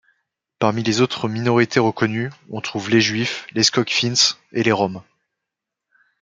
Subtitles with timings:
[0.57, 5.03] Parmi les autres minorités reconnues, on trouve les juifs, les Skogfinns et les Roms.